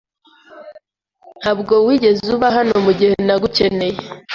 Ntabwo 1.39 1.73
wigeze 1.85 2.27
uba 2.37 2.47
hano 2.55 2.73
mugihe 2.85 3.13
nagukeneye. 3.27 3.97